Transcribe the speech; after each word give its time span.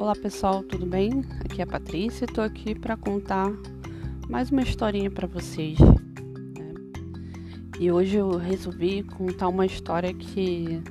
Olá 0.00 0.16
pessoal, 0.16 0.62
tudo 0.62 0.86
bem? 0.86 1.22
Aqui 1.44 1.60
é 1.60 1.64
a 1.64 1.66
Patrícia 1.66 2.24
e 2.24 2.26
estou 2.26 2.42
aqui 2.42 2.74
para 2.74 2.96
contar 2.96 3.52
mais 4.30 4.50
uma 4.50 4.62
historinha 4.62 5.10
para 5.10 5.26
vocês. 5.26 5.78
Né? 5.78 6.74
E 7.78 7.92
hoje 7.92 8.16
eu 8.16 8.30
resolvi 8.38 9.02
contar 9.02 9.48
uma 9.48 9.66
história 9.66 10.14
que 10.14 10.82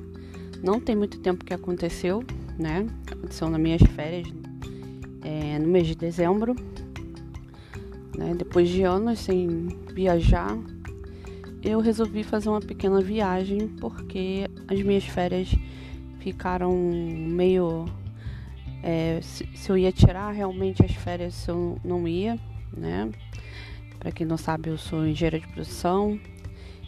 não 0.62 0.78
tem 0.78 0.94
muito 0.94 1.18
tempo 1.18 1.44
que 1.44 1.52
aconteceu, 1.52 2.22
né? 2.56 2.86
Aconteceu 3.10 3.50
nas 3.50 3.60
minhas 3.60 3.82
férias 3.82 4.28
é, 5.24 5.58
no 5.58 5.66
mês 5.66 5.88
de 5.88 5.96
dezembro. 5.96 6.54
Né? 8.16 8.32
Depois 8.38 8.68
de 8.68 8.84
anos 8.84 9.18
sem 9.18 9.70
viajar, 9.92 10.56
eu 11.64 11.80
resolvi 11.80 12.22
fazer 12.22 12.48
uma 12.48 12.60
pequena 12.60 13.00
viagem 13.00 13.66
porque 13.80 14.48
as 14.68 14.80
minhas 14.82 15.04
férias 15.04 15.52
ficaram 16.20 16.72
meio 16.72 17.86
é, 18.82 19.20
se, 19.22 19.46
se, 19.54 19.70
eu 19.70 19.76
ia 19.76 19.92
tirar 19.92 20.30
realmente 20.30 20.84
as 20.84 20.92
férias, 20.92 21.34
se 21.34 21.50
eu 21.50 21.78
não 21.84 22.06
ia, 22.08 22.38
né? 22.76 23.10
Para 23.98 24.10
quem 24.10 24.26
não 24.26 24.36
sabe, 24.36 24.70
eu 24.70 24.78
sou 24.78 25.06
engenheira 25.06 25.38
de 25.38 25.46
produção 25.46 26.18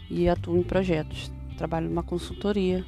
e 0.09 0.27
atuo 0.27 0.57
em 0.57 0.63
projetos. 0.63 1.31
Trabalho 1.57 1.87
numa 1.87 2.03
consultoria 2.03 2.83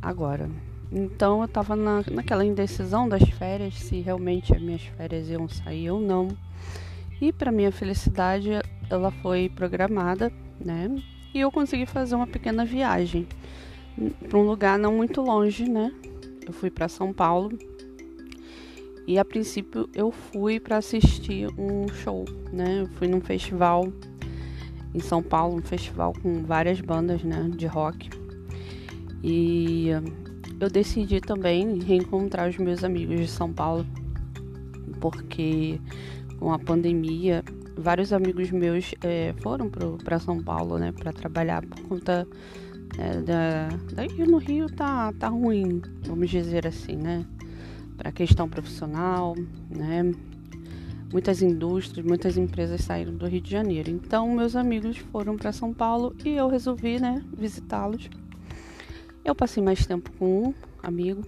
agora. 0.00 0.48
Então 0.92 1.40
eu 1.40 1.46
estava 1.46 1.74
na, 1.74 2.04
naquela 2.10 2.44
indecisão 2.44 3.08
das 3.08 3.22
férias, 3.30 3.74
se 3.74 4.00
realmente 4.00 4.54
as 4.54 4.62
minhas 4.62 4.82
férias 4.82 5.28
iam 5.28 5.48
sair 5.48 5.90
ou 5.90 6.00
não. 6.00 6.28
E 7.20 7.32
para 7.32 7.50
minha 7.50 7.72
felicidade, 7.72 8.50
ela 8.88 9.10
foi 9.10 9.48
programada, 9.48 10.32
né? 10.60 10.94
E 11.34 11.40
eu 11.40 11.50
consegui 11.50 11.86
fazer 11.86 12.14
uma 12.14 12.26
pequena 12.26 12.64
viagem 12.64 13.26
para 14.28 14.38
um 14.38 14.42
lugar 14.42 14.78
não 14.78 14.94
muito 14.94 15.20
longe, 15.20 15.68
né? 15.68 15.92
Eu 16.46 16.52
fui 16.52 16.70
para 16.70 16.88
São 16.88 17.12
Paulo 17.12 17.56
e 19.06 19.18
a 19.18 19.24
princípio 19.24 19.88
eu 19.94 20.10
fui 20.10 20.58
para 20.58 20.78
assistir 20.78 21.48
um 21.58 21.88
show, 21.88 22.24
né? 22.52 22.82
Eu 22.82 22.88
fui 22.88 23.06
num 23.06 23.20
festival 23.20 23.92
em 24.94 25.00
São 25.00 25.22
Paulo, 25.22 25.56
um 25.56 25.62
festival 25.62 26.12
com 26.22 26.44
várias 26.44 26.80
bandas, 26.80 27.22
né, 27.22 27.50
de 27.54 27.66
rock. 27.66 28.08
E 29.22 29.88
eu 30.60 30.70
decidi 30.70 31.20
também 31.20 31.80
reencontrar 31.80 32.48
os 32.48 32.56
meus 32.56 32.84
amigos 32.84 33.18
de 33.18 33.26
São 33.26 33.52
Paulo, 33.52 33.84
porque 35.00 35.80
com 36.38 36.52
a 36.52 36.58
pandemia, 36.58 37.42
vários 37.76 38.12
amigos 38.12 38.50
meus 38.50 38.94
é, 39.02 39.34
foram 39.42 39.68
para 40.02 40.18
São 40.18 40.42
Paulo, 40.42 40.78
né, 40.78 40.92
para 40.92 41.12
trabalhar 41.12 41.66
por 41.66 41.80
conta 41.82 42.26
é, 42.98 43.20
da, 43.20 43.68
daí 43.92 44.26
no 44.26 44.38
Rio 44.38 44.68
tá, 44.68 45.12
tá 45.14 45.28
ruim, 45.28 45.82
vamos 46.06 46.30
dizer 46.30 46.66
assim, 46.66 46.96
né? 46.96 47.24
Para 47.96 48.12
questão 48.12 48.48
profissional, 48.48 49.34
né? 49.68 50.12
Muitas 51.12 51.42
indústrias, 51.42 52.04
muitas 52.04 52.36
empresas 52.36 52.80
saíram 52.82 53.14
do 53.14 53.26
Rio 53.26 53.40
de 53.40 53.50
Janeiro. 53.50 53.90
Então, 53.90 54.28
meus 54.34 54.56
amigos 54.56 54.96
foram 54.96 55.36
para 55.36 55.52
São 55.52 55.72
Paulo 55.72 56.14
e 56.24 56.30
eu 56.30 56.48
resolvi, 56.48 57.00
né, 57.00 57.22
visitá-los. 57.36 58.10
Eu 59.24 59.34
passei 59.34 59.62
mais 59.62 59.86
tempo 59.86 60.10
com 60.18 60.48
um 60.48 60.54
amigo, 60.82 61.22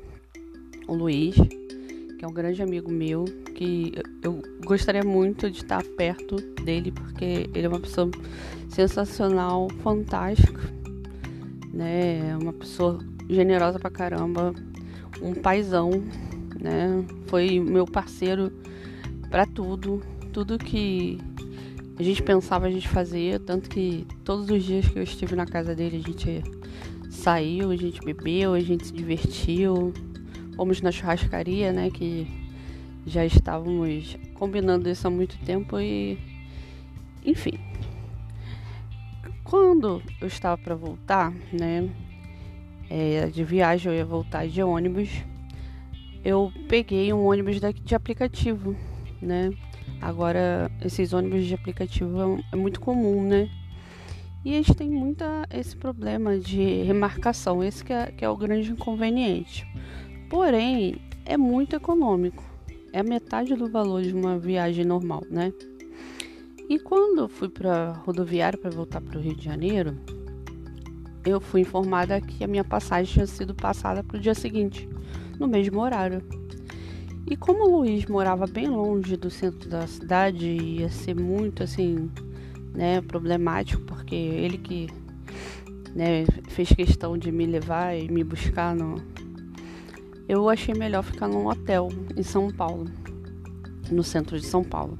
o 0.88 0.94
Luiz, 0.94 1.36
que 1.36 2.24
é 2.24 2.26
um 2.26 2.32
grande 2.32 2.62
amigo 2.62 2.90
meu, 2.90 3.24
que 3.54 3.92
eu 4.22 4.42
gostaria 4.64 5.04
muito 5.04 5.48
de 5.50 5.58
estar 5.62 5.82
perto 5.96 6.36
dele, 6.64 6.90
porque 6.90 7.48
ele 7.54 7.66
é 7.66 7.68
uma 7.68 7.80
pessoa 7.80 8.10
sensacional, 8.68 9.68
fantástica 9.82 10.75
né? 11.76 12.36
Uma 12.40 12.52
pessoa 12.52 12.98
generosa 13.28 13.78
pra 13.78 13.90
caramba, 13.90 14.54
um 15.22 15.34
paizão, 15.34 15.90
né? 16.60 17.04
Foi 17.26 17.60
meu 17.60 17.84
parceiro 17.84 18.50
para 19.28 19.46
tudo, 19.46 20.02
tudo 20.32 20.58
que 20.58 21.18
a 21.98 22.02
gente 22.02 22.22
pensava 22.22 22.66
a 22.66 22.70
gente 22.70 22.88
fazia, 22.88 23.38
tanto 23.38 23.68
que 23.68 24.06
todos 24.24 24.48
os 24.50 24.64
dias 24.64 24.88
que 24.88 24.98
eu 24.98 25.02
estive 25.02 25.34
na 25.34 25.46
casa 25.46 25.74
dele 25.74 25.96
a 25.96 26.08
gente 26.08 26.42
saiu, 27.10 27.70
a 27.70 27.76
gente 27.76 28.00
bebeu, 28.00 28.54
a 28.54 28.60
gente 28.60 28.86
se 28.86 28.92
divertiu, 28.92 29.92
fomos 30.54 30.80
na 30.80 30.90
churrascaria, 30.90 31.72
né? 31.72 31.90
Que 31.90 32.26
já 33.06 33.24
estávamos 33.24 34.16
combinando 34.34 34.88
isso 34.88 35.06
há 35.06 35.10
muito 35.10 35.38
tempo 35.44 35.78
e 35.78 36.18
enfim, 37.24 37.58
quando 39.48 40.02
eu 40.20 40.26
estava 40.26 40.58
para 40.58 40.74
voltar, 40.74 41.32
né, 41.52 41.88
é, 42.90 43.26
de 43.26 43.44
viagem, 43.44 43.92
eu 43.92 43.98
ia 43.98 44.04
voltar 44.04 44.46
de 44.46 44.62
ônibus, 44.62 45.08
eu 46.24 46.52
peguei 46.68 47.12
um 47.12 47.24
ônibus 47.26 47.60
de 47.60 47.94
aplicativo, 47.94 48.76
né? 49.22 49.50
Agora, 50.00 50.70
esses 50.84 51.12
ônibus 51.12 51.46
de 51.46 51.54
aplicativo 51.54 52.20
é, 52.20 52.44
é 52.52 52.56
muito 52.56 52.80
comum, 52.80 53.22
né? 53.22 53.48
E 54.44 54.52
eles 54.54 54.74
têm 54.74 54.90
muita 54.90 55.46
esse 55.50 55.76
problema 55.76 56.38
de 56.38 56.82
remarcação, 56.82 57.62
esse 57.62 57.84
que 57.84 57.92
é, 57.92 58.06
que 58.10 58.24
é 58.24 58.28
o 58.28 58.36
grande 58.36 58.70
inconveniente. 58.70 59.66
Porém, 60.28 61.00
é 61.24 61.36
muito 61.36 61.74
econômico. 61.74 62.44
É 62.92 63.00
a 63.00 63.04
metade 63.04 63.54
do 63.54 63.68
valor 63.68 64.02
de 64.02 64.12
uma 64.12 64.38
viagem 64.38 64.84
normal, 64.84 65.22
né? 65.30 65.52
E 66.68 66.80
quando 66.80 67.20
eu 67.20 67.28
fui 67.28 67.48
para 67.48 67.92
rodoviária 68.04 68.58
para 68.58 68.70
voltar 68.70 69.00
para 69.00 69.16
o 69.16 69.22
Rio 69.22 69.36
de 69.36 69.44
Janeiro, 69.44 69.96
eu 71.24 71.40
fui 71.40 71.60
informada 71.60 72.20
que 72.20 72.42
a 72.42 72.48
minha 72.48 72.64
passagem 72.64 73.12
tinha 73.12 73.26
sido 73.26 73.54
passada 73.54 74.02
para 74.02 74.16
o 74.16 74.20
dia 74.20 74.34
seguinte, 74.34 74.88
no 75.38 75.46
mesmo 75.46 75.80
horário. 75.80 76.22
E 77.24 77.36
como 77.36 77.68
o 77.68 77.78
Luiz 77.78 78.06
morava 78.06 78.48
bem 78.48 78.66
longe 78.66 79.16
do 79.16 79.30
centro 79.30 79.68
da 79.68 79.86
cidade, 79.86 80.44
ia 80.46 80.88
ser 80.88 81.14
muito 81.14 81.62
assim, 81.62 82.10
né, 82.74 83.00
problemático, 83.00 83.82
porque 83.82 84.16
ele 84.16 84.58
que 84.58 84.88
né, 85.94 86.24
fez 86.48 86.68
questão 86.70 87.16
de 87.16 87.30
me 87.30 87.46
levar 87.46 87.96
e 87.96 88.08
me 88.08 88.24
buscar 88.24 88.74
no. 88.74 88.96
Eu 90.28 90.48
achei 90.48 90.74
melhor 90.74 91.04
ficar 91.04 91.28
num 91.28 91.46
hotel 91.46 91.88
em 92.16 92.24
São 92.24 92.50
Paulo, 92.50 92.86
no 93.88 94.02
centro 94.02 94.38
de 94.38 94.46
São 94.46 94.64
Paulo. 94.64 94.98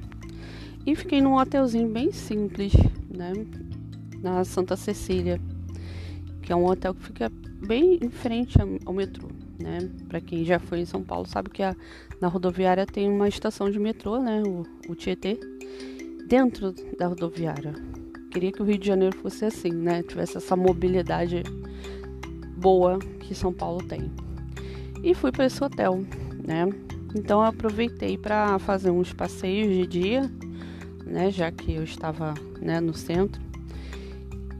E 0.87 0.95
fiquei 0.95 1.19
num 1.19 1.35
hotelzinho 1.35 1.89
bem 1.89 2.13
simples, 2.13 2.71
né? 3.13 3.33
Na 4.21 4.45
Santa 4.45 4.77
Cecília, 4.77 5.37
que 6.41 6.53
é 6.53 6.55
um 6.55 6.65
hotel 6.65 6.95
que 6.95 7.03
fica 7.03 7.29
bem 7.67 7.99
em 8.01 8.09
frente 8.09 8.57
ao 8.85 8.93
metrô, 8.93 9.27
né? 9.59 9.79
Para 10.07 10.21
quem 10.21 10.45
já 10.45 10.59
foi 10.59 10.79
em 10.79 10.85
São 10.85 11.03
Paulo 11.03 11.27
sabe 11.27 11.49
que 11.49 11.61
a, 11.61 11.75
na 12.21 12.29
rodoviária 12.29 12.85
tem 12.85 13.09
uma 13.09 13.27
estação 13.27 13.69
de 13.69 13.77
metrô, 13.77 14.17
né? 14.21 14.41
O, 14.47 14.63
o 14.89 14.95
Tietê, 14.95 15.37
dentro 16.25 16.73
da 16.97 17.07
rodoviária. 17.07 17.73
Queria 18.31 18.53
que 18.53 18.61
o 18.61 18.65
Rio 18.65 18.77
de 18.77 18.87
Janeiro 18.87 19.17
fosse 19.17 19.43
assim, 19.43 19.73
né? 19.73 20.01
Tivesse 20.03 20.37
essa 20.37 20.55
mobilidade 20.55 21.43
boa 22.55 22.97
que 23.19 23.35
São 23.35 23.51
Paulo 23.51 23.85
tem. 23.85 24.09
E 25.03 25.13
fui 25.13 25.33
para 25.33 25.47
esse 25.47 25.61
hotel, 25.61 26.01
né? 26.47 26.65
Então 27.13 27.41
aproveitei 27.41 28.17
para 28.17 28.57
fazer 28.59 28.89
uns 28.89 29.11
passeios 29.11 29.67
de 29.67 29.85
dia 29.85 30.31
né, 31.07 31.31
já 31.31 31.51
que 31.51 31.73
eu 31.73 31.83
estava 31.83 32.33
né, 32.61 32.79
no 32.79 32.93
centro. 32.93 33.41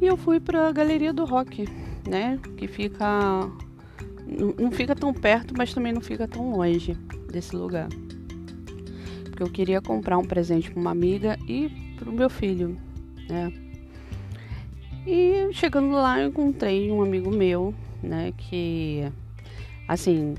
E 0.01 0.05
eu 0.05 0.15
fui 0.15 0.39
para 0.39 0.67
a 0.67 0.71
Galeria 0.71 1.11
do 1.11 1.25
Rock, 1.25 1.67
né, 2.07 2.39
que 2.57 2.67
fica 2.67 3.49
não 4.59 4.71
fica 4.71 4.93
tão 4.93 5.13
perto, 5.13 5.53
mas 5.57 5.73
também 5.73 5.93
não 5.93 6.01
fica 6.01 6.27
tão 6.27 6.51
longe 6.51 6.93
desse 7.31 7.55
lugar. 7.55 7.87
Porque 9.23 9.41
eu 9.41 9.49
queria 9.49 9.81
comprar 9.81 10.17
um 10.17 10.25
presente 10.25 10.69
para 10.69 10.79
uma 10.79 10.91
amiga 10.91 11.37
e 11.47 11.69
para 11.97 12.09
o 12.09 12.13
meu 12.13 12.29
filho, 12.29 12.77
né? 13.29 13.51
E 15.05 15.47
chegando 15.53 15.91
lá 15.91 16.19
eu 16.19 16.27
encontrei 16.27 16.91
um 16.91 17.01
amigo 17.01 17.31
meu, 17.31 17.73
né, 18.03 18.33
que 18.37 19.09
assim, 19.87 20.35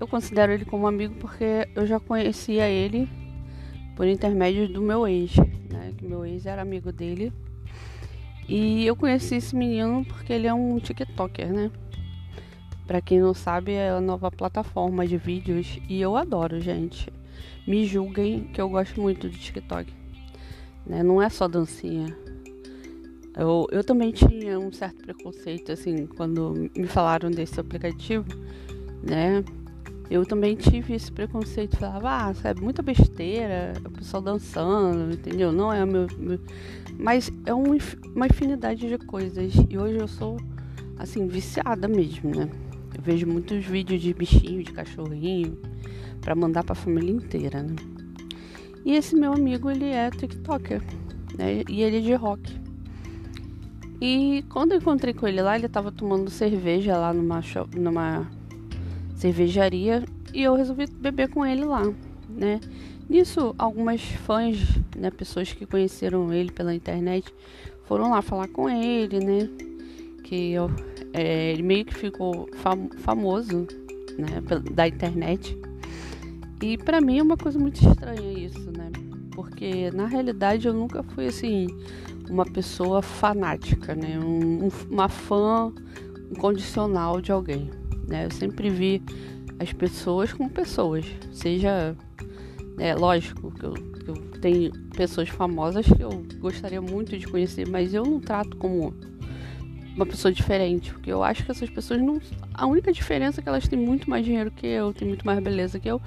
eu 0.00 0.08
considero 0.08 0.50
ele 0.50 0.64
como 0.64 0.88
amigo 0.88 1.14
porque 1.20 1.68
eu 1.76 1.86
já 1.86 2.00
conhecia 2.00 2.68
ele 2.68 3.08
por 3.98 4.06
intermédio 4.06 4.68
do 4.68 4.80
meu 4.80 5.08
ex, 5.08 5.34
né? 5.68 5.92
Que 5.98 6.06
meu 6.06 6.24
ex 6.24 6.46
era 6.46 6.62
amigo 6.62 6.92
dele. 6.92 7.32
E 8.48 8.86
eu 8.86 8.94
conheci 8.94 9.34
esse 9.34 9.56
menino 9.56 10.04
porque 10.04 10.32
ele 10.32 10.46
é 10.46 10.54
um 10.54 10.78
TikToker, 10.78 11.52
né? 11.52 11.68
Pra 12.86 13.00
quem 13.00 13.18
não 13.18 13.34
sabe, 13.34 13.72
é 13.72 13.90
a 13.90 14.00
nova 14.00 14.30
plataforma 14.30 15.04
de 15.04 15.16
vídeos 15.16 15.80
e 15.88 16.00
eu 16.00 16.16
adoro, 16.16 16.60
gente. 16.60 17.12
Me 17.66 17.84
julguem 17.84 18.44
que 18.44 18.60
eu 18.60 18.68
gosto 18.68 19.00
muito 19.00 19.28
do 19.28 19.36
TikTok. 19.36 19.92
Né? 20.86 21.02
Não 21.02 21.20
é 21.20 21.28
só 21.28 21.48
dancinha. 21.48 22.16
Eu, 23.36 23.66
eu 23.72 23.82
também 23.82 24.12
tinha 24.12 24.60
um 24.60 24.70
certo 24.70 25.02
preconceito, 25.02 25.72
assim, 25.72 26.06
quando 26.06 26.70
me 26.76 26.86
falaram 26.86 27.32
desse 27.32 27.58
aplicativo, 27.58 28.28
né? 29.02 29.44
Eu 30.10 30.24
também 30.24 30.56
tive 30.56 30.94
esse 30.94 31.12
preconceito, 31.12 31.76
falava, 31.76 32.28
ah, 32.28 32.34
sabe, 32.34 32.62
muita 32.62 32.82
besteira, 32.82 33.74
o 33.84 33.90
pessoal 33.90 34.22
dançando, 34.22 35.12
entendeu? 35.12 35.52
Não 35.52 35.72
é 35.72 35.84
o 35.84 35.86
meu, 35.86 36.06
meu... 36.16 36.40
Mas 36.98 37.30
é 37.44 37.54
um, 37.54 37.76
uma 38.14 38.26
infinidade 38.26 38.88
de 38.88 38.98
coisas. 38.98 39.52
E 39.68 39.76
hoje 39.76 39.98
eu 39.98 40.08
sou, 40.08 40.38
assim, 40.98 41.26
viciada 41.26 41.86
mesmo, 41.86 42.34
né? 42.34 42.48
Eu 42.96 43.02
vejo 43.02 43.26
muitos 43.26 43.64
vídeos 43.66 44.00
de 44.00 44.14
bichinho, 44.14 44.64
de 44.64 44.72
cachorrinho. 44.72 45.58
para 46.22 46.34
mandar 46.34 46.64
para 46.64 46.72
a 46.72 46.76
família 46.76 47.12
inteira, 47.12 47.62
né? 47.62 47.76
E 48.84 48.94
esse 48.94 49.14
meu 49.14 49.34
amigo, 49.34 49.70
ele 49.70 49.84
é 49.84 50.10
TikToker, 50.10 50.82
né? 51.36 51.62
E 51.68 51.82
ele 51.82 51.98
é 51.98 52.00
de 52.00 52.14
rock. 52.14 52.58
E 54.00 54.42
quando 54.48 54.72
eu 54.72 54.78
encontrei 54.78 55.12
com 55.12 55.28
ele 55.28 55.42
lá, 55.42 55.56
ele 55.56 55.66
estava 55.66 55.92
tomando 55.92 56.30
cerveja 56.30 56.96
lá 56.96 57.12
numa, 57.12 57.42
numa 57.76 58.37
cervejaria 59.18 60.04
e 60.32 60.42
eu 60.42 60.54
resolvi 60.54 60.86
beber 60.86 61.28
com 61.28 61.44
ele 61.44 61.64
lá, 61.64 61.82
né? 62.28 62.60
Nisso, 63.08 63.54
algumas 63.58 64.02
fãs, 64.02 64.58
né, 64.96 65.10
pessoas 65.10 65.52
que 65.52 65.66
conheceram 65.66 66.32
ele 66.32 66.52
pela 66.52 66.74
internet, 66.74 67.32
foram 67.84 68.10
lá 68.10 68.22
falar 68.22 68.48
com 68.48 68.68
ele, 68.68 69.18
né? 69.18 69.48
Que 70.22 70.52
eu, 70.52 70.70
é, 71.12 71.52
ele 71.52 71.62
meio 71.62 71.84
que 71.84 71.94
ficou 71.94 72.48
fam 72.56 72.90
famoso, 72.98 73.66
né, 74.18 74.42
da 74.72 74.86
internet. 74.86 75.58
E 76.62 76.76
para 76.76 77.00
mim 77.00 77.18
é 77.18 77.22
uma 77.22 77.36
coisa 77.36 77.58
muito 77.58 77.76
estranha 77.76 78.32
isso, 78.32 78.70
né? 78.70 78.90
Porque 79.32 79.90
na 79.92 80.06
realidade 80.06 80.68
eu 80.68 80.74
nunca 80.74 81.02
fui 81.02 81.26
assim 81.26 81.66
uma 82.28 82.44
pessoa 82.44 83.00
fanática, 83.00 83.94
né? 83.94 84.18
Um, 84.18 84.66
um, 84.66 84.68
uma 84.90 85.08
fã 85.08 85.72
incondicional 86.30 87.22
de 87.22 87.32
alguém, 87.32 87.70
né? 88.08 88.26
Eu 88.26 88.30
sempre 88.30 88.70
vi 88.70 89.02
as 89.58 89.72
pessoas 89.72 90.32
como 90.32 90.48
pessoas, 90.50 91.04
seja, 91.32 91.96
é 92.78 92.94
lógico 92.94 93.50
que 93.52 93.64
eu, 93.64 93.74
que 93.74 94.08
eu 94.08 94.14
tenho 94.40 94.72
pessoas 94.90 95.28
famosas 95.28 95.86
que 95.86 96.02
eu 96.02 96.24
gostaria 96.38 96.80
muito 96.80 97.18
de 97.18 97.26
conhecer, 97.26 97.68
mas 97.68 97.92
eu 97.92 98.04
não 98.04 98.20
trato 98.20 98.56
como 98.56 98.94
uma 99.94 100.06
pessoa 100.06 100.32
diferente, 100.32 100.92
porque 100.92 101.10
eu 101.10 101.24
acho 101.24 101.44
que 101.44 101.50
essas 101.50 101.68
pessoas 101.68 102.00
não. 102.00 102.20
A 102.54 102.66
única 102.66 102.92
diferença 102.92 103.40
é 103.40 103.42
que 103.42 103.48
elas 103.48 103.66
têm 103.66 103.78
muito 103.78 104.08
mais 104.08 104.24
dinheiro 104.24 104.50
que 104.50 104.66
eu, 104.66 104.94
têm 104.94 105.08
muito 105.08 105.26
mais 105.26 105.42
beleza 105.42 105.80
que 105.80 105.88
eu, 105.88 106.00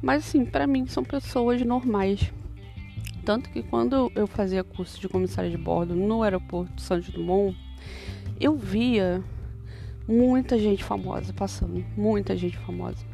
mas 0.00 0.26
assim, 0.26 0.46
para 0.46 0.66
mim 0.66 0.86
são 0.86 1.04
pessoas 1.04 1.60
normais. 1.62 2.32
Tanto 3.24 3.50
que 3.50 3.62
quando 3.62 4.10
eu 4.14 4.26
fazia 4.26 4.64
curso 4.64 5.00
de 5.00 5.08
comissário 5.08 5.50
de 5.50 5.56
bordo 5.56 5.94
no 5.94 6.22
aeroporto 6.22 6.80
Santos 6.80 7.10
Dumont, 7.10 7.56
eu 8.40 8.56
via 8.56 9.22
muita 10.06 10.58
gente 10.58 10.84
famosa 10.84 11.32
passando, 11.32 11.84
muita 11.96 12.36
gente 12.36 12.56
famosa. 12.58 13.04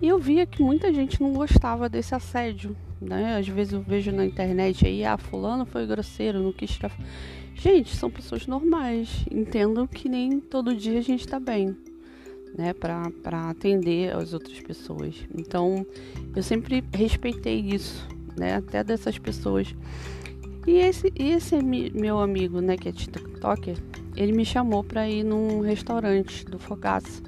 E 0.00 0.08
eu 0.08 0.18
via 0.18 0.44
que 0.44 0.60
muita 0.60 0.92
gente 0.92 1.22
não 1.22 1.32
gostava 1.32 1.88
desse 1.88 2.12
assédio, 2.12 2.76
né? 3.00 3.36
Às 3.36 3.46
vezes 3.46 3.72
eu 3.72 3.80
vejo 3.80 4.10
na 4.10 4.26
internet 4.26 4.84
aí, 4.84 5.04
ah, 5.04 5.16
fulano 5.16 5.64
foi 5.64 5.86
grosseiro, 5.86 6.42
não 6.42 6.52
quis 6.52 6.72
tirar. 6.72 6.92
Gente, 7.54 7.94
são 7.94 8.10
pessoas 8.10 8.46
normais. 8.48 9.24
Entendam 9.30 9.86
que 9.86 10.08
nem 10.08 10.40
todo 10.40 10.74
dia 10.74 10.98
a 10.98 11.02
gente 11.02 11.28
tá 11.28 11.38
bem, 11.38 11.76
né? 12.58 12.72
Pra, 12.72 13.12
pra 13.22 13.50
atender 13.50 14.12
as 14.16 14.32
outras 14.32 14.58
pessoas. 14.60 15.14
Então, 15.32 15.86
eu 16.34 16.42
sempre 16.42 16.82
respeitei 16.92 17.60
isso, 17.60 18.04
né? 18.36 18.56
Até 18.56 18.82
dessas 18.82 19.16
pessoas. 19.18 19.72
E 20.66 20.78
esse, 20.78 21.12
esse 21.14 21.56
meu 21.62 22.18
amigo, 22.18 22.60
né, 22.60 22.76
que 22.76 22.88
é 22.88 22.92
TikToker, 22.92 23.76
ele 24.16 24.32
me 24.32 24.44
chamou 24.44 24.84
pra 24.84 25.08
ir 25.08 25.22
num 25.22 25.60
restaurante 25.60 26.44
do 26.44 26.58
Fogaça, 26.58 27.22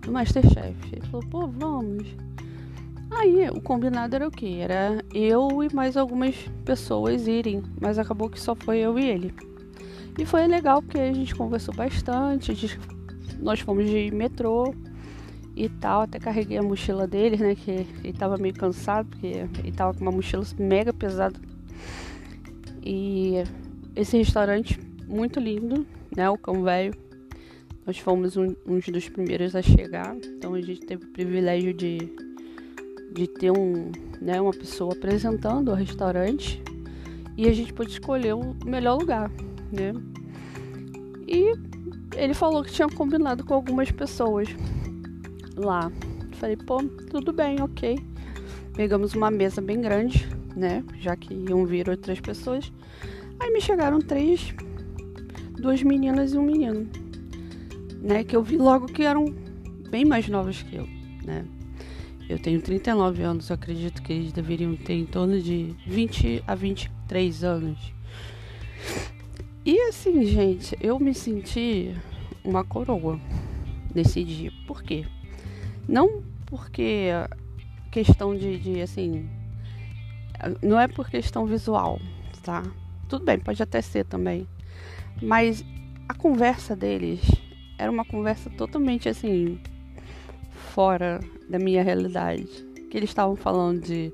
do 0.00 0.12
Masterchef. 0.12 0.76
Ele 0.92 1.06
falou, 1.06 1.26
pô, 1.28 1.46
vamos. 1.46 2.06
Aí 3.10 3.48
o 3.50 3.60
combinado 3.60 4.16
era 4.16 4.26
o 4.26 4.30
quê? 4.30 4.58
Era 4.60 5.04
eu 5.12 5.62
e 5.62 5.74
mais 5.74 5.96
algumas 5.96 6.34
pessoas 6.64 7.26
irem, 7.26 7.62
mas 7.80 7.98
acabou 7.98 8.30
que 8.30 8.40
só 8.40 8.54
foi 8.54 8.78
eu 8.78 8.98
e 8.98 9.04
ele. 9.04 9.34
E 10.18 10.24
foi 10.24 10.46
legal 10.46 10.82
porque 10.82 10.98
a 10.98 11.12
gente 11.12 11.34
conversou 11.34 11.74
bastante, 11.74 12.54
gente, 12.54 12.78
nós 13.38 13.60
fomos 13.60 13.86
de 13.86 14.10
metrô 14.10 14.74
e 15.54 15.68
tal, 15.68 16.02
até 16.02 16.18
carreguei 16.18 16.58
a 16.58 16.62
mochila 16.62 17.06
dele, 17.06 17.36
né? 17.36 17.54
Que 17.54 17.86
ele 18.02 18.12
tava 18.12 18.36
meio 18.38 18.54
cansado, 18.54 19.08
porque 19.08 19.26
ele 19.26 19.72
tava 19.72 19.92
com 19.94 20.00
uma 20.00 20.12
mochila 20.12 20.44
mega 20.58 20.92
pesada. 20.92 21.38
E 22.82 23.34
esse 23.94 24.16
restaurante 24.16 24.80
muito 25.06 25.38
lindo, 25.38 25.86
né? 26.16 26.28
O 26.30 26.38
Cão 26.38 26.62
Velho. 26.62 26.94
Nós 27.86 27.98
fomos 27.98 28.36
um, 28.36 28.54
uns 28.66 28.86
dos 28.86 29.08
primeiros 29.08 29.56
a 29.56 29.62
chegar, 29.62 30.16
então 30.16 30.54
a 30.54 30.60
gente 30.60 30.80
teve 30.82 31.04
o 31.04 31.08
privilégio 31.08 31.74
de, 31.74 31.98
de 33.12 33.26
ter 33.26 33.50
um, 33.50 33.90
né, 34.20 34.40
uma 34.40 34.52
pessoa 34.52 34.92
apresentando 34.92 35.72
o 35.72 35.74
restaurante 35.74 36.62
e 37.36 37.48
a 37.48 37.52
gente 37.52 37.72
pôde 37.72 37.90
escolher 37.90 38.34
o 38.34 38.54
melhor 38.64 39.00
lugar 39.00 39.28
né? 39.72 39.94
E 41.26 41.54
ele 42.14 42.34
falou 42.34 42.62
que 42.62 42.70
tinha 42.70 42.88
combinado 42.88 43.44
com 43.44 43.54
algumas 43.54 43.90
pessoas 43.90 44.48
lá. 45.56 45.90
Falei, 46.32 46.56
pô, 46.56 46.82
tudo 47.10 47.32
bem, 47.32 47.60
ok. 47.62 47.98
Pegamos 48.74 49.14
uma 49.14 49.30
mesa 49.30 49.60
bem 49.60 49.80
grande, 49.80 50.28
né? 50.54 50.84
Já 51.00 51.16
que 51.16 51.32
iam 51.32 51.64
vir 51.64 51.88
outras 51.88 52.20
pessoas. 52.20 52.70
Aí 53.40 53.50
me 53.50 53.60
chegaram 53.60 54.00
três, 54.00 54.54
duas 55.62 55.82
meninas 55.82 56.34
e 56.34 56.38
um 56.38 56.42
menino, 56.42 56.86
né? 58.02 58.24
Que 58.24 58.36
eu 58.36 58.42
vi 58.42 58.58
logo 58.58 58.86
que 58.86 59.04
eram 59.04 59.24
bem 59.88 60.04
mais 60.04 60.28
novos 60.28 60.62
que 60.62 60.74
eu, 60.74 60.86
né? 61.24 61.46
Eu 62.28 62.38
tenho 62.38 62.60
39 62.60 63.22
anos, 63.22 63.50
acredito 63.50 64.02
que 64.02 64.12
eles 64.12 64.32
deveriam 64.32 64.74
ter 64.74 64.94
em 64.94 65.06
torno 65.06 65.40
de 65.40 65.74
20 65.86 66.42
a 66.46 66.54
23 66.54 67.44
anos. 67.44 67.92
E 69.64 69.78
assim, 69.82 70.24
gente, 70.24 70.76
eu 70.80 70.98
me 70.98 71.14
senti 71.14 71.94
uma 72.44 72.64
coroa 72.64 73.20
nesse 73.94 74.24
dia. 74.24 74.52
Por 74.66 74.82
quê? 74.82 75.06
Não 75.88 76.22
porque 76.46 77.10
questão 77.90 78.36
de, 78.36 78.58
de 78.58 78.80
assim. 78.80 79.28
Não 80.60 80.80
é 80.80 80.88
por 80.88 81.08
questão 81.08 81.46
visual, 81.46 82.00
tá? 82.42 82.62
Tudo 83.08 83.24
bem, 83.24 83.38
pode 83.38 83.62
até 83.62 83.80
ser 83.80 84.04
também. 84.04 84.48
Mas 85.22 85.64
a 86.08 86.14
conversa 86.14 86.74
deles 86.74 87.20
era 87.78 87.90
uma 87.90 88.04
conversa 88.04 88.50
totalmente 88.50 89.08
assim. 89.08 89.58
fora 90.74 91.20
da 91.48 91.58
minha 91.58 91.82
realidade. 91.82 92.46
Que 92.90 92.96
eles 92.96 93.10
estavam 93.10 93.36
falando 93.36 93.80
de, 93.80 94.12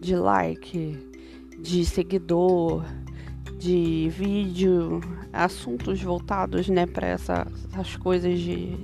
de 0.00 0.16
like, 0.16 0.98
de 1.60 1.84
seguidor 1.84 2.84
de 3.58 4.08
vídeo, 4.10 5.00
assuntos 5.32 6.02
voltados, 6.02 6.68
né, 6.68 6.86
para 6.86 7.06
essa, 7.06 7.46
essas 7.72 7.96
coisas 7.96 8.38
de, 8.38 8.76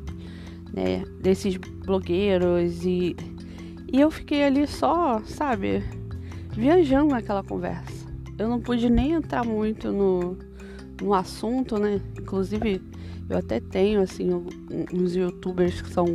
né, 0.72 1.04
desses 1.20 1.56
blogueiros 1.56 2.84
e 2.84 3.14
e 3.92 4.00
eu 4.00 4.10
fiquei 4.10 4.42
ali 4.42 4.66
só, 4.66 5.20
sabe, 5.26 5.84
viajando 6.52 7.10
naquela 7.10 7.42
conversa. 7.42 8.08
Eu 8.38 8.48
não 8.48 8.58
pude 8.58 8.88
nem 8.88 9.12
entrar 9.12 9.44
muito 9.44 9.92
no, 9.92 10.38
no 11.00 11.14
assunto, 11.14 11.78
né? 11.78 12.00
Inclusive, 12.18 12.80
eu 13.28 13.38
até 13.38 13.60
tenho 13.60 14.02
assim 14.02 14.28
uns 14.92 15.14
youtubers 15.14 15.80
que 15.80 15.90
são 15.90 16.06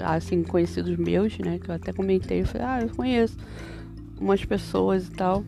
assim 0.00 0.42
conhecidos 0.42 0.96
meus, 0.96 1.38
né, 1.38 1.58
que 1.58 1.70
eu 1.70 1.74
até 1.74 1.92
comentei, 1.92 2.42
eu 2.42 2.46
falei: 2.46 2.66
"Ah, 2.66 2.80
eu 2.82 2.88
conheço 2.90 3.36
umas 4.20 4.44
pessoas 4.44 5.06
e 5.06 5.10
tal". 5.12 5.44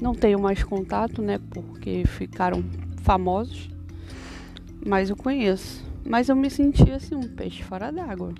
Não 0.00 0.14
tenho 0.14 0.40
mais 0.40 0.64
contato, 0.64 1.22
né? 1.22 1.38
Porque 1.50 2.04
ficaram 2.06 2.64
famosos. 3.02 3.70
Mas 4.84 5.10
eu 5.10 5.16
conheço. 5.16 5.84
Mas 6.04 6.28
eu 6.28 6.34
me 6.34 6.50
senti 6.50 6.90
assim, 6.90 7.14
um 7.14 7.28
peixe 7.28 7.62
fora 7.62 7.92
d'água. 7.92 8.34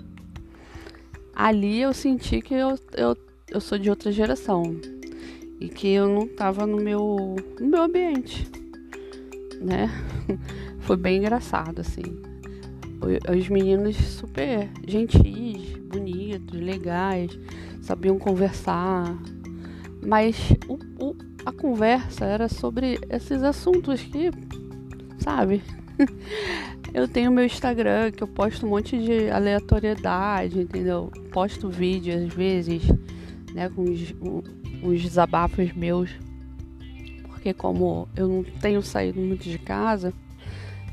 Ali 1.33 1.79
eu 1.79 1.93
senti 1.93 2.41
que 2.41 2.53
eu, 2.53 2.77
eu, 2.97 3.17
eu 3.49 3.61
sou 3.61 3.77
de 3.77 3.89
outra 3.89 4.11
geração. 4.11 4.75
E 5.59 5.69
que 5.69 5.87
eu 5.87 6.07
não 6.07 6.27
tava 6.27 6.67
no 6.67 6.77
meu, 6.77 7.37
no 7.59 7.67
meu 7.67 7.83
ambiente. 7.83 8.45
Né? 9.63 9.89
Foi 10.81 10.97
bem 10.97 11.17
engraçado, 11.17 11.79
assim. 11.79 12.03
Os 13.35 13.49
meninos 13.49 13.95
super 13.95 14.69
gentis, 14.87 15.77
bonitos, 15.89 16.59
legais, 16.59 17.37
sabiam 17.81 18.17
conversar. 18.19 19.17
Mas 20.05 20.35
o, 20.67 20.73
o, 21.03 21.15
a 21.45 21.51
conversa 21.51 22.25
era 22.25 22.49
sobre 22.49 22.99
esses 23.09 23.43
assuntos 23.43 24.01
que, 24.01 24.31
sabe? 25.19 25.61
eu 26.93 27.07
tenho 27.07 27.31
meu 27.31 27.45
Instagram 27.45 28.11
que 28.11 28.23
eu 28.23 28.27
posto 28.27 28.65
um 28.65 28.69
monte 28.69 28.97
de 28.97 29.29
aleatoriedade, 29.29 30.59
entendeu? 30.59 31.11
Posto 31.31 31.69
vídeo 31.69 32.15
às 32.15 32.33
vezes, 32.33 32.83
né, 33.53 33.69
com 33.69 33.83
uns 34.83 35.01
desabafos 35.01 35.73
meus. 35.73 36.09
Porque 37.43 37.53
como 37.53 38.07
eu 38.15 38.25
não 38.25 38.43
tenho 38.61 38.81
saído 38.81 39.19
muito 39.19 39.43
de 39.43 39.59
casa, 39.59 40.13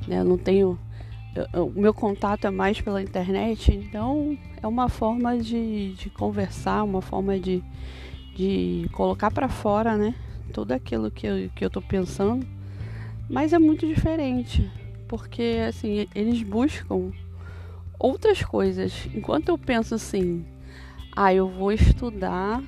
né, 0.08 0.18
eu 0.18 0.24
não 0.24 0.36
tenho 0.36 0.76
o 1.54 1.80
meu 1.80 1.94
contato 1.94 2.44
é 2.48 2.50
mais 2.50 2.80
pela 2.80 3.00
internet, 3.00 3.72
então 3.72 4.36
é 4.60 4.66
uma 4.66 4.88
forma 4.88 5.38
de, 5.38 5.92
de 5.92 6.10
conversar, 6.10 6.82
uma 6.82 7.00
forma 7.00 7.38
de, 7.38 7.62
de 8.34 8.90
colocar 8.92 9.30
para 9.30 9.48
fora, 9.48 9.96
né? 9.96 10.12
tudo 10.52 10.72
aquilo 10.72 11.08
que 11.08 11.24
eu, 11.24 11.48
que 11.54 11.64
eu 11.64 11.70
tô 11.70 11.80
pensando, 11.80 12.44
mas 13.28 13.52
é 13.52 13.58
muito 13.60 13.86
diferente, 13.86 14.68
porque 15.06 15.60
assim, 15.68 16.08
eles 16.12 16.42
buscam 16.42 17.12
outras 17.96 18.42
coisas. 18.42 19.08
Enquanto 19.14 19.50
eu 19.50 19.56
penso 19.56 19.94
assim, 19.94 20.44
ah, 21.14 21.32
eu 21.32 21.48
vou 21.48 21.70
estudar, 21.70 22.60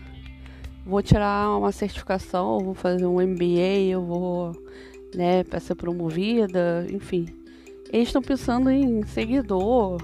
vou 0.85 1.03
tirar 1.03 1.57
uma 1.57 1.73
certificação, 1.73 2.59
vou 2.61 2.75
fazer 2.75 3.07
um 3.07 3.21
MBA, 3.21 3.91
eu 3.91 4.05
vou, 4.05 4.53
né, 5.15 5.45
para 5.45 5.61
ser 5.61 5.75
promovida, 5.75 6.87
enfim. 6.91 7.27
Eles 7.93 8.09
estão 8.09 8.23
pensando 8.23 8.71
em 8.71 9.03
seguidor, 9.05 10.01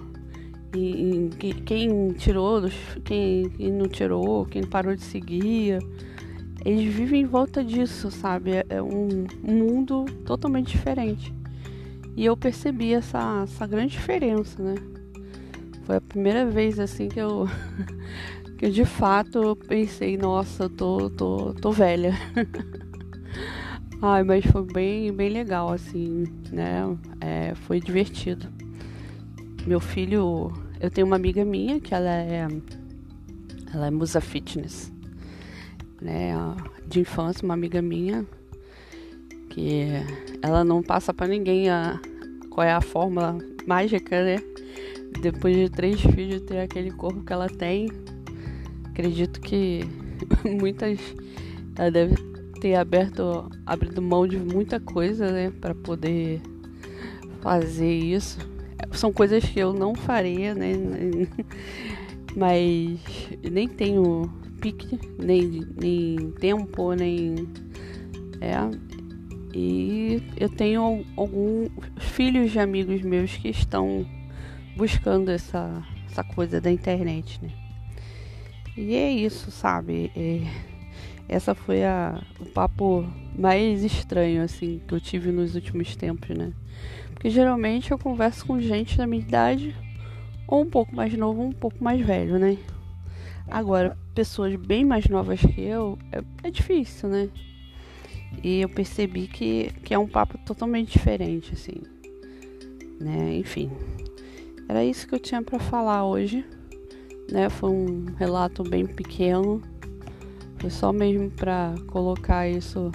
em, 0.75 1.27
em 1.27 1.31
quem 1.31 2.13
tirou, 2.13 2.63
quem, 3.05 3.49
quem 3.51 3.73
não 3.73 3.89
tirou, 3.89 4.45
quem 4.47 4.63
parou 4.63 4.95
de 4.95 5.03
seguir. 5.03 5.79
Eles 6.65 6.93
vivem 6.93 7.23
em 7.23 7.27
volta 7.27 7.65
disso, 7.65 8.11
sabe? 8.11 8.53
É, 8.53 8.67
é 8.69 8.83
um 8.83 9.27
mundo 9.43 10.05
totalmente 10.27 10.73
diferente. 10.73 11.33
E 12.17 12.25
eu 12.25 12.37
percebi 12.37 12.93
essa, 12.93 13.43
essa 13.45 13.67
grande 13.67 13.93
diferença, 13.93 14.63
né? 14.63 14.75
Foi 15.85 15.97
a 15.97 16.01
primeira 16.01 16.45
vez 16.45 16.79
assim 16.79 17.09
que 17.09 17.19
eu 17.19 17.49
que 18.59 18.69
de 18.71 18.85
fato 18.85 19.57
pensei, 19.69 20.17
nossa, 20.17 20.69
tô, 20.69 21.09
tô, 21.09 21.55
tô 21.55 21.71
velha. 21.71 22.13
Ai, 24.03 24.25
mas 24.25 24.45
foi 24.47 24.65
bem, 24.65 25.13
bem 25.13 25.29
legal, 25.31 25.73
assim, 25.73 26.25
né? 26.51 26.83
É, 27.21 27.55
foi 27.55 27.81
divertido. 27.81 28.49
Meu 29.65 29.79
filho, 29.79 30.53
eu 30.81 30.91
tenho 30.91 31.07
uma 31.07 31.17
amiga 31.17 31.45
minha 31.45 31.81
que 31.81 31.95
ela 31.95 32.11
é, 32.11 32.49
ela 33.73 33.87
é 33.87 33.91
musa 33.91 34.21
fitness, 34.21 34.93
né? 36.03 36.33
De 36.87 37.01
infância, 37.01 37.45
uma 37.45 37.55
amiga 37.55 37.81
minha 37.81 38.27
que 39.51 39.87
ela 40.43 40.65
não 40.65 40.83
passa 40.83 41.15
para 41.15 41.29
ninguém 41.29 41.71
a 41.71 42.01
qual 42.51 42.67
é 42.67 42.73
a 42.73 42.81
fórmula 42.81 43.39
mágica, 43.67 44.25
né? 44.25 44.37
Depois 45.21 45.57
de 45.57 45.71
três 45.71 46.01
filhos 46.01 46.43
ter 46.43 46.59
aquele 46.59 46.91
corpo 46.91 47.23
que 47.23 47.33
ela 47.33 47.49
tem, 47.49 47.89
acredito 48.99 49.41
que 49.41 49.85
muitas 50.61 50.99
ela 51.77 51.89
deve 51.89 52.17
ter 52.61 52.75
aberto 52.75 53.49
abrido 53.65 54.03
mão 54.03 54.27
de 54.27 54.37
muita 54.37 54.81
coisa, 54.81 55.31
né, 55.31 55.53
para 55.61 55.73
poder 55.73 56.41
fazer 57.41 57.93
isso. 57.97 58.39
São 58.91 59.13
coisas 59.13 59.45
que 59.45 59.61
eu 59.61 59.73
não 59.73 59.95
faria, 59.95 60.55
né? 60.55 60.73
Mas 62.37 62.99
nem 63.49 63.69
tenho 63.69 64.29
pique, 64.61 64.99
nem, 65.19 65.65
nem 65.81 66.33
tempo, 66.33 66.93
nem. 66.95 67.49
É. 68.41 68.57
E 69.55 70.23
eu 70.37 70.49
tenho 70.49 71.05
alguns 71.17 71.71
filhos 71.99 72.51
de 72.51 72.59
amigos 72.59 73.03
meus 73.03 73.37
que 73.37 73.49
estão 73.49 74.05
buscando 74.77 75.31
essa, 75.31 75.83
essa 76.07 76.23
coisa 76.23 76.61
da 76.61 76.71
internet, 76.71 77.41
né? 77.43 77.68
E 78.81 78.95
é 78.95 79.11
isso, 79.11 79.51
sabe? 79.51 80.13
É, 80.15 80.41
essa 81.29 81.53
foi 81.53 81.83
a, 81.85 82.23
o 82.39 82.47
papo 82.47 83.05
mais 83.37 83.83
estranho, 83.83 84.41
assim, 84.41 84.81
que 84.87 84.95
eu 84.95 85.01
tive 85.01 85.33
nos 85.33 85.57
últimos 85.57 85.97
tempos, 85.97 86.29
né? 86.29 86.53
Porque 87.13 87.29
geralmente 87.29 87.91
eu 87.91 87.99
converso 87.99 88.47
com 88.47 88.61
gente 88.61 88.97
da 88.97 89.05
minha 89.05 89.21
idade, 89.21 89.75
ou 90.47 90.63
um 90.63 90.71
pouco 90.71 90.95
mais 90.95 91.13
novo, 91.15 91.41
ou 91.41 91.49
um 91.49 91.53
pouco 91.53 91.83
mais 91.83 92.01
velho, 92.01 92.39
né? 92.39 92.57
Agora, 93.49 93.99
pessoas 94.15 94.55
bem 94.55 94.85
mais 94.85 95.09
novas 95.09 95.41
que 95.41 95.61
eu, 95.61 95.99
é, 96.13 96.23
é 96.47 96.51
difícil, 96.53 97.09
né? 97.09 97.29
E 98.45 98.61
eu 98.61 98.69
percebi 98.69 99.27
que, 99.27 99.73
que 99.83 99.93
é 99.93 99.99
um 99.99 100.07
papo 100.07 100.39
totalmente 100.47 100.93
diferente, 100.93 101.53
assim. 101.53 101.83
Né? 103.01 103.39
Enfim. 103.39 103.73
Era 104.69 104.85
isso 104.85 105.09
que 105.09 105.17
eu 105.17 105.19
tinha 105.19 105.43
para 105.43 105.59
falar 105.59 106.05
hoje 106.05 106.45
né? 107.31 107.49
Foi 107.49 107.71
um 107.71 108.07
relato 108.17 108.63
bem 108.63 108.87
pequeno. 108.87 109.63
Foi 110.59 110.71
só 110.71 110.93
mesmo 110.93 111.31
para 111.31 111.75
colocar 111.87 112.49
isso 112.49 112.91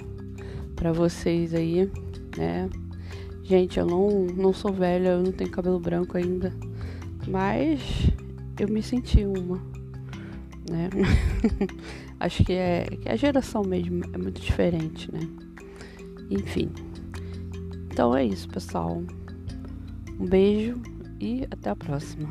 para 0.76 0.92
vocês 0.92 1.54
aí, 1.54 1.90
né? 2.36 2.68
Gente, 3.42 3.78
eu 3.78 3.86
não, 3.86 4.26
não 4.34 4.52
sou 4.52 4.72
velha, 4.72 5.10
eu 5.10 5.22
não 5.22 5.32
tenho 5.32 5.50
cabelo 5.50 5.78
branco 5.78 6.16
ainda, 6.16 6.52
mas 7.28 7.80
eu 8.58 8.68
me 8.68 8.82
senti 8.82 9.24
uma, 9.24 9.56
né? 10.68 10.88
Acho 12.18 12.44
que 12.44 12.52
é 12.54 12.86
que 13.02 13.08
a 13.08 13.16
geração 13.16 13.62
mesmo 13.62 14.02
é 14.12 14.18
muito 14.18 14.40
diferente, 14.40 15.12
né? 15.12 15.20
Enfim. 16.30 16.70
Então 17.90 18.16
é 18.16 18.24
isso, 18.24 18.48
pessoal. 18.48 19.02
Um 20.18 20.26
beijo 20.26 20.80
e 21.20 21.46
até 21.50 21.70
a 21.70 21.76
próxima. 21.76 22.28